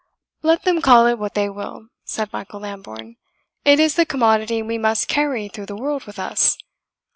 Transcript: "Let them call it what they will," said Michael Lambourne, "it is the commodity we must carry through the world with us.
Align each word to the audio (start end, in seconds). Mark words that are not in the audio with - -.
"Let 0.41 0.63
them 0.63 0.81
call 0.81 1.05
it 1.05 1.19
what 1.19 1.35
they 1.35 1.47
will," 1.47 1.89
said 2.05 2.33
Michael 2.33 2.61
Lambourne, 2.61 3.17
"it 3.63 3.79
is 3.79 3.93
the 3.97 4.03
commodity 4.07 4.63
we 4.63 4.79
must 4.79 5.07
carry 5.07 5.47
through 5.47 5.67
the 5.67 5.75
world 5.77 6.05
with 6.05 6.17
us. 6.17 6.57